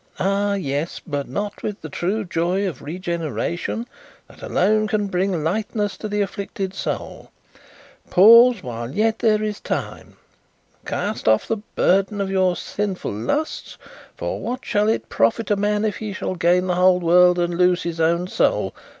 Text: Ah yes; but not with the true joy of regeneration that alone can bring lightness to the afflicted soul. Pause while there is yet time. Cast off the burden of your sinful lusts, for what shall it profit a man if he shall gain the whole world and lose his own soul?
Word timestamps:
Ah 0.17 0.55
yes; 0.55 0.99
but 1.05 1.29
not 1.29 1.61
with 1.61 1.79
the 1.81 1.87
true 1.87 2.25
joy 2.25 2.67
of 2.67 2.81
regeneration 2.81 3.85
that 4.27 4.41
alone 4.41 4.87
can 4.87 5.05
bring 5.05 5.43
lightness 5.43 5.95
to 5.97 6.07
the 6.07 6.21
afflicted 6.21 6.73
soul. 6.73 7.29
Pause 8.09 8.63
while 8.63 8.91
there 8.91 9.43
is 9.43 9.57
yet 9.57 9.63
time. 9.63 10.17
Cast 10.87 11.27
off 11.27 11.47
the 11.47 11.57
burden 11.75 12.19
of 12.19 12.31
your 12.31 12.55
sinful 12.55 13.11
lusts, 13.13 13.77
for 14.17 14.39
what 14.39 14.65
shall 14.65 14.89
it 14.89 15.07
profit 15.07 15.51
a 15.51 15.55
man 15.55 15.85
if 15.85 15.97
he 15.97 16.13
shall 16.13 16.33
gain 16.33 16.65
the 16.65 16.73
whole 16.73 16.99
world 16.99 17.37
and 17.37 17.53
lose 17.55 17.83
his 17.83 17.99
own 17.99 18.25
soul? 18.25 18.73